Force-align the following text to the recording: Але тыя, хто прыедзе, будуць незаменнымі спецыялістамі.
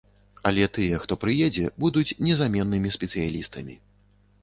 Але 0.49 0.63
тыя, 0.77 1.01
хто 1.03 1.13
прыедзе, 1.25 1.65
будуць 1.85 2.17
незаменнымі 2.31 2.97
спецыялістамі. 2.99 3.83